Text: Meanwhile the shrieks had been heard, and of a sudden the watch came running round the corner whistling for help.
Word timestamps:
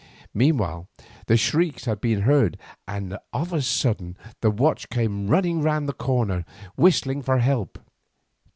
Meanwhile 0.33 0.89
the 1.27 1.37
shrieks 1.37 1.85
had 1.85 2.01
been 2.01 2.21
heard, 2.21 2.57
and 2.87 3.19
of 3.31 3.53
a 3.53 3.61
sudden 3.61 4.17
the 4.41 4.49
watch 4.49 4.89
came 4.89 5.27
running 5.27 5.61
round 5.61 5.87
the 5.87 5.93
corner 5.93 6.43
whistling 6.75 7.21
for 7.21 7.37
help. 7.37 7.77